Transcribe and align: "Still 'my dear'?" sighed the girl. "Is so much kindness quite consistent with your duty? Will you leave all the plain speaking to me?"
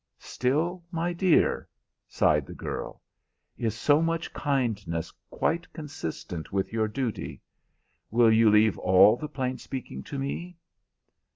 "Still 0.17 0.83
'my 0.89 1.13
dear'?" 1.13 1.67
sighed 2.07 2.47
the 2.47 2.55
girl. 2.55 3.03
"Is 3.55 3.75
so 3.77 4.01
much 4.01 4.33
kindness 4.33 5.13
quite 5.29 5.71
consistent 5.73 6.51
with 6.51 6.73
your 6.73 6.87
duty? 6.87 7.39
Will 8.09 8.31
you 8.33 8.49
leave 8.49 8.79
all 8.79 9.15
the 9.15 9.29
plain 9.29 9.59
speaking 9.59 10.01
to 10.05 10.17
me?" 10.17 10.57